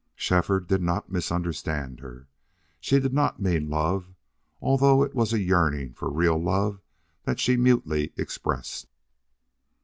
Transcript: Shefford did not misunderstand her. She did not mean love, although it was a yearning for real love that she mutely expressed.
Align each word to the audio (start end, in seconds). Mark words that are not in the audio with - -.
Shefford 0.15 0.65
did 0.65 0.81
not 0.81 1.11
misunderstand 1.11 1.99
her. 1.99 2.27
She 2.79 2.99
did 2.99 3.13
not 3.13 3.39
mean 3.39 3.69
love, 3.69 4.15
although 4.59 5.03
it 5.03 5.13
was 5.13 5.31
a 5.31 5.37
yearning 5.39 5.93
for 5.93 6.09
real 6.11 6.41
love 6.41 6.81
that 7.25 7.39
she 7.39 7.55
mutely 7.55 8.11
expressed. 8.17 8.87